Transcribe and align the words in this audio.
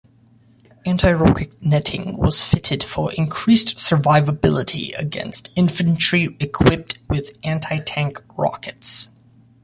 Anti-rocket 0.83 1.53
netting 1.61 2.17
was 2.17 2.41
fitted 2.41 2.81
for 2.83 3.13
increased 3.13 3.77
survivability 3.77 4.97
against 4.97 5.51
infantry 5.55 6.35
equipped 6.39 6.97
with 7.07 7.37
anti-tank 7.43 8.19
rockets. 8.35 9.11